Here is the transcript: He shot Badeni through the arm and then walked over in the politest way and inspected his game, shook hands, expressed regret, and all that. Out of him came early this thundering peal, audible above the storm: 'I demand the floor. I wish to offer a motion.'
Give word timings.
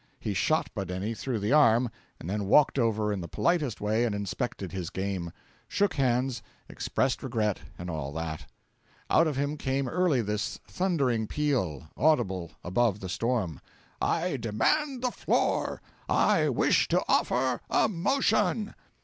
He 0.19 0.33
shot 0.33 0.73
Badeni 0.73 1.13
through 1.15 1.37
the 1.37 1.53
arm 1.53 1.87
and 2.19 2.27
then 2.27 2.45
walked 2.47 2.79
over 2.79 3.13
in 3.13 3.21
the 3.21 3.27
politest 3.27 3.79
way 3.79 4.03
and 4.03 4.15
inspected 4.15 4.71
his 4.71 4.89
game, 4.89 5.31
shook 5.67 5.93
hands, 5.93 6.41
expressed 6.67 7.21
regret, 7.21 7.59
and 7.77 7.87
all 7.87 8.11
that. 8.13 8.47
Out 9.11 9.27
of 9.27 9.37
him 9.37 9.57
came 9.57 9.87
early 9.87 10.23
this 10.23 10.57
thundering 10.67 11.27
peal, 11.27 11.87
audible 11.95 12.49
above 12.63 12.99
the 12.99 13.09
storm: 13.09 13.59
'I 14.01 14.37
demand 14.37 15.03
the 15.03 15.11
floor. 15.11 15.83
I 16.09 16.49
wish 16.49 16.87
to 16.87 17.03
offer 17.07 17.61
a 17.69 17.87
motion.' 17.87 18.73